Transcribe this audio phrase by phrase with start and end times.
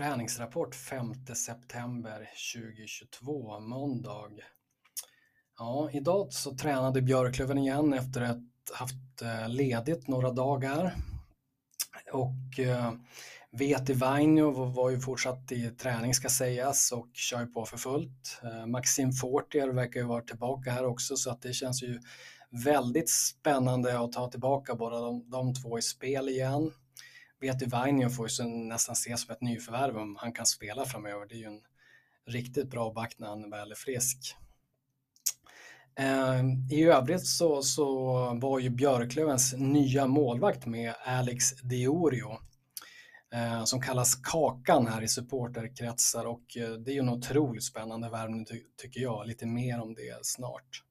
[0.00, 4.30] Träningsrapport 5 september 2022, måndag.
[5.58, 8.38] Ja, idag så tränade Björklöven igen efter att
[8.70, 10.94] ha haft eh, ledigt några dagar.
[12.12, 12.92] Och eh,
[13.50, 18.40] Veti Vainio var ju fortsatt i träning ska sägas och kör på för fullt.
[18.42, 22.00] Eh, Maxim Fortier verkar ju vara tillbaka här också så att det känns ju
[22.64, 26.72] väldigt spännande att ta tillbaka båda de, de två i spel igen.
[27.40, 31.26] Veti Vainio får ju nästan ses som ett nyförvärv om han kan spela framöver.
[31.26, 31.60] Det är ju en
[32.26, 34.36] riktigt bra back när han väl är frisk.
[35.96, 42.38] Ehm, I övrigt så, så var ju Björklövens nya målvakt med Alex Diorio
[43.34, 48.10] eh, som kallas Kakan här i supporterkretsar och eh, det är ju en otroligt spännande
[48.10, 48.46] värvning
[48.82, 49.26] tycker jag.
[49.26, 50.84] Lite mer om det snart.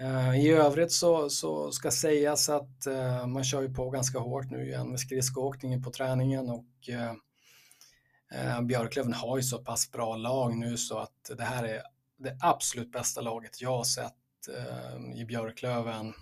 [0.00, 4.50] Eh, I övrigt så, så ska sägas att eh, man kör ju på ganska hårt
[4.50, 10.56] nu igen med skridskoåkningen på träningen och eh, Björklöven har ju så pass bra lag
[10.56, 11.82] nu så att det här är
[12.18, 14.14] det absolut bästa laget jag har sett
[15.14, 16.14] i Björklöven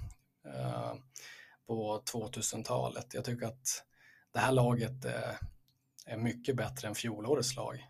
[1.67, 3.15] på 2000-talet.
[3.15, 3.85] Jag tycker att
[4.33, 5.05] det här laget
[6.07, 7.87] är mycket bättre än fjolårets lag.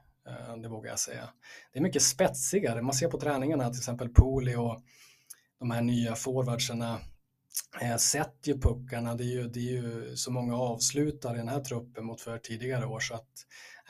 [0.62, 1.28] Det vågar jag säga.
[1.72, 2.82] Det är mycket spetsigare.
[2.82, 4.82] Man ser på träningarna till exempel Poli och
[5.58, 7.00] de här nya forwardsarna
[7.80, 9.14] eh, sätter ju puckarna.
[9.14, 12.38] Det är ju, det är ju så många avslutare i den här truppen mot för
[12.38, 13.28] tidigare år så att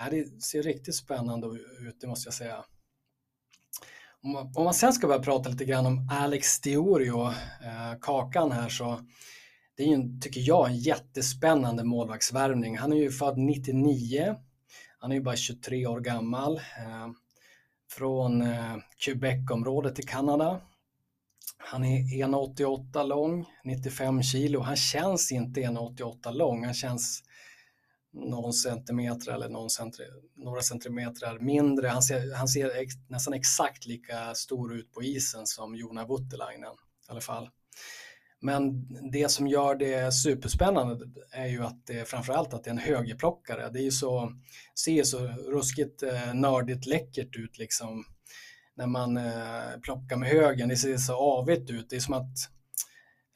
[0.01, 1.47] äh, det ser riktigt spännande
[1.81, 2.65] ut, det måste jag säga.
[4.23, 8.53] Om man, om man sen ska börja prata lite grann om Alex Diorio, eh, Kakan
[8.53, 9.01] här så
[9.77, 12.79] det är ju, tycker jag, en jättespännande målvaktsvärvning.
[12.79, 14.37] Han är ju född 99.
[14.99, 16.57] Han är ju bara 23 år gammal.
[16.57, 17.09] Eh,
[17.91, 20.61] från eh, Quebec-området i Kanada.
[21.59, 24.61] Han är 1,88 lång, 95 kilo.
[24.61, 26.65] Han känns inte 1,88 lång.
[26.65, 27.23] Han känns
[28.13, 30.05] någon centimeter eller någon centri
[30.37, 31.89] några centimeter mindre.
[31.89, 36.73] Han ser, han ser ex nästan exakt lika stor ut på isen som Jona Voutilainen
[37.09, 37.51] i alla fall.
[38.41, 42.79] Men det som gör det superspännande är ju att det framförallt att det är en
[42.79, 43.71] högerplockare.
[43.73, 44.33] Det är ju så,
[44.85, 48.05] ser så ruskigt eh, nördigt läckert ut liksom
[48.79, 50.69] när man eh, plockar med högen.
[50.69, 51.91] Det ser så avigt ut.
[51.91, 52.51] Det är som att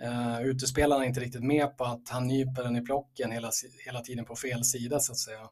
[0.03, 3.50] eh, utespelarna är inte riktigt med på att han nyper den i plocken hela,
[3.86, 5.48] hela tiden på fel sida så att säga.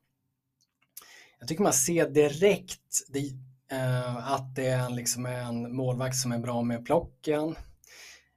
[1.38, 3.30] Jag tycker man ser direkt det,
[3.72, 7.56] eh, att det är liksom en målvakt som är bra med plocken.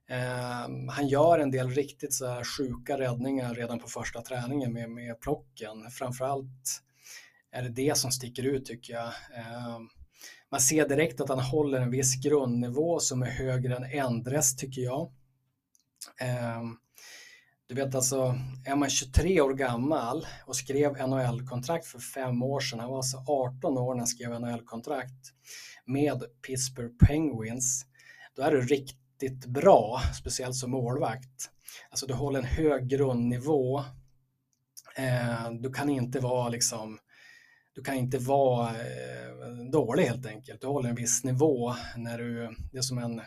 [0.09, 4.89] Eh, han gör en del riktigt så här sjuka räddningar redan på första träningen med,
[4.89, 5.91] med plocken.
[5.91, 6.81] Framförallt
[7.51, 9.07] är det det som sticker ut tycker jag.
[9.07, 9.79] Eh,
[10.53, 14.81] man ser direkt att han håller en viss grundnivå som är högre än Endres tycker
[14.81, 15.11] jag.
[16.19, 16.77] Ehm,
[17.67, 22.79] du vet alltså, är man 23 år gammal och skrev NHL-kontrakt för fem år sedan,
[22.79, 25.33] han var alltså 18 år när han skrev NHL-kontrakt
[25.85, 27.85] med Pittsburgh Penguins,
[28.35, 31.49] då är du riktigt bra, speciellt som målvakt.
[31.89, 33.83] Alltså du håller en hög grundnivå.
[34.95, 36.99] Ehm, du kan inte vara liksom
[37.73, 39.35] du kan inte vara eh,
[39.71, 40.61] dålig helt enkelt.
[40.61, 43.21] Du håller en viss nivå när du, det är som en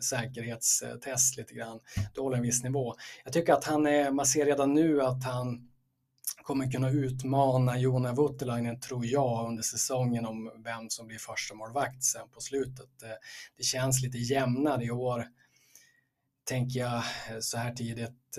[0.00, 1.80] säkerhetstest lite grann.
[2.14, 2.94] Du håller en viss nivå.
[3.24, 5.68] Jag tycker att han är, man ser redan nu att han
[6.42, 12.04] kommer kunna utmana Jona Voutilainen tror jag under säsongen om vem som blir första målvakt
[12.04, 13.02] sen på slutet.
[13.02, 13.08] Eh,
[13.56, 15.26] det känns lite jämnare i år
[16.44, 16.94] tänker jag
[17.30, 18.38] eh, så här tidigt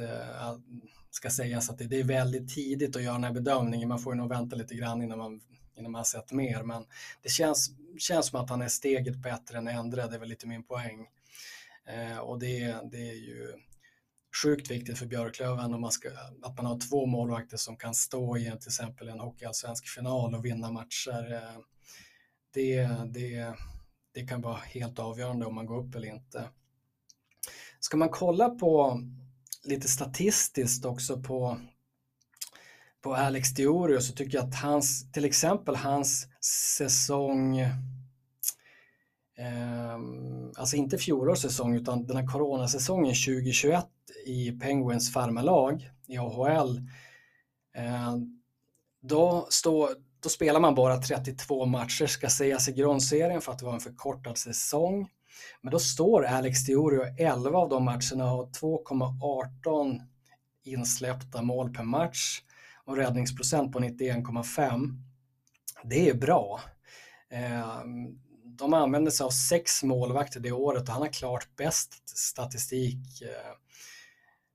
[1.16, 3.90] ska sägas att det är väldigt tidigt att göra den här bedömningen.
[3.90, 5.42] Man får ju nog vänta lite grann innan man,
[5.78, 6.64] innan man har sett mer.
[6.64, 6.86] Men
[7.22, 10.48] det känns, känns som att han är steget bättre än Endre, det är väl lite
[10.48, 11.08] min poäng.
[11.88, 13.54] Eh, och det, det är ju
[14.44, 16.10] sjukt viktigt för Björklöven om man ska,
[16.42, 20.46] att man har två målvakter som kan stå i till exempel en hockeyallsvensk final och
[20.46, 21.34] vinna matcher.
[21.34, 21.62] Eh,
[22.54, 23.54] det, det,
[24.14, 26.50] det kan vara helt avgörande om man går upp eller inte.
[27.80, 29.02] Ska man kolla på
[29.66, 31.60] lite statistiskt också på,
[33.02, 36.28] på Alex Diorio så tycker jag att hans, till exempel hans
[36.78, 37.60] säsong,
[39.38, 40.00] eh,
[40.58, 43.86] alltså inte fjolårets säsong utan den här coronasäsongen 2021
[44.26, 46.78] i Penguins farmarlag i AHL,
[47.76, 48.16] eh,
[49.02, 49.90] då, stå,
[50.20, 53.80] då spelar man bara 32 matcher ska sägas i grundserien för att det var en
[53.80, 55.10] förkortad säsong.
[55.62, 60.02] Men då står Alex Diorio 11 av de matcherna och 2,18
[60.64, 62.42] insläppta mål per match
[62.86, 64.90] och räddningsprocent på 91,5.
[65.84, 66.62] Det är bra.
[67.30, 68.20] Ehm,
[68.58, 73.22] de använder sig av sex målvakter det året och han har klart bäst statistik.
[73.22, 73.54] Eh,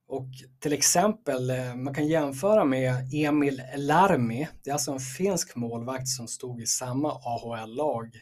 [0.09, 0.29] och
[0.61, 4.49] till exempel, eh, man kan jämföra med Emil Lärmi.
[4.63, 8.17] Det är alltså en finsk målvakt som stod i samma AHL-lag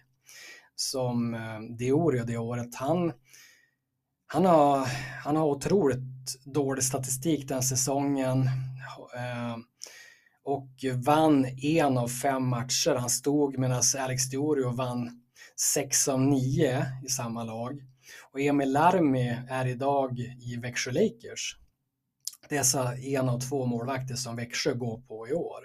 [0.81, 2.75] som eh, Diorio det året.
[2.75, 3.13] Han,
[4.27, 4.89] han, har,
[5.25, 8.43] han har otroligt dålig statistik den säsongen
[9.15, 9.57] eh,
[10.45, 15.23] och vann en av fem matcher han stod medan Alex Diorio vann
[15.75, 17.81] sex av nio i samma lag.
[18.33, 21.57] Och Emil Larmi är idag i Växjö Lakers.
[22.49, 25.61] Det är en av två målvakter som Växjö går på i år.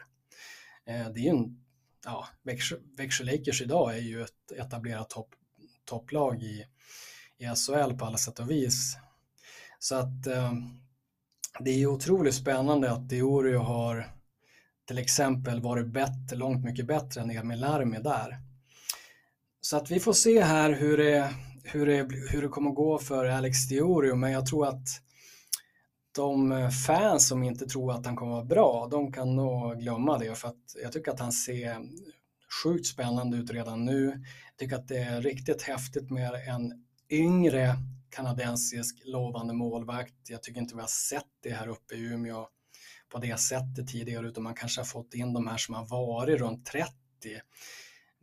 [0.88, 1.63] Eh, det är ju en,
[2.06, 5.30] ja, Växjö, Växjö Lakers idag är ju ett etablerat topp,
[5.86, 6.66] topplag i,
[7.38, 8.98] i SHL på alla sätt och vis.
[9.80, 10.54] Så att eh,
[11.60, 14.14] det är ju otroligt spännande att Diorio har
[14.88, 18.40] till exempel varit bättre, långt mycket bättre än Emil Larmi där.
[19.62, 21.34] Så att vi får se här hur det,
[21.64, 24.88] hur det, hur det kommer gå för Alex Diorio, men jag tror att
[26.16, 30.18] de eh, fans som inte tror att han kommer vara bra, de kan nog glömma
[30.18, 31.82] det för att jag tycker att han ser
[32.64, 34.06] sjukt spännande ut redan nu.
[34.06, 37.76] Jag tycker att det är riktigt häftigt med en yngre
[38.10, 40.30] kanadensisk lovande målvakt.
[40.30, 42.48] Jag tycker inte vi har sett det här uppe i Umeå
[43.10, 46.40] på det sättet tidigare utan man kanske har fått in de här som har varit
[46.40, 46.94] runt 30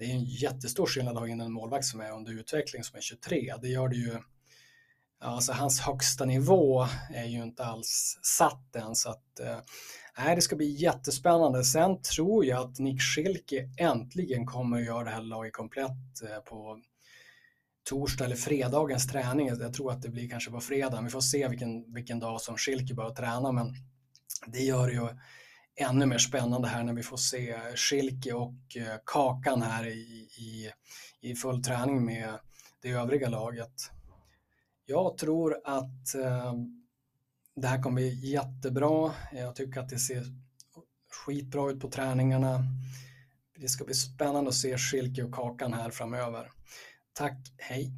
[0.00, 2.96] det är en jättestor skillnad att ha in en målvakt som är under utveckling som
[2.96, 3.54] är 23.
[3.62, 4.18] Det gör det ju,
[5.20, 9.58] alltså hans högsta nivå är ju inte alls satt än så att eh,
[10.18, 11.64] Nej, det ska bli jättespännande.
[11.64, 16.38] Sen tror jag att Nick Schilke äntligen kommer att göra det här laget komplett eh,
[16.38, 16.80] på
[17.88, 19.46] torsdag eller fredagens träning.
[19.46, 21.00] Jag tror att det blir kanske på fredag.
[21.00, 23.74] Vi får se vilken, vilken dag som Schilke börjar träna, men
[24.46, 25.08] det gör ju
[25.76, 30.70] ännu mer spännande här när vi får se Schilke och eh, Kakan här i, i,
[31.20, 32.38] i full träning med
[32.82, 33.90] det övriga laget.
[34.90, 36.54] Jag tror att eh,
[37.56, 39.12] det här kommer bli jättebra.
[39.32, 40.24] Jag tycker att det ser
[41.12, 42.64] skitbra ut på träningarna.
[43.56, 46.50] Det ska bli spännande att se Schilke och Kakan här framöver.
[47.12, 47.92] Tack, hej!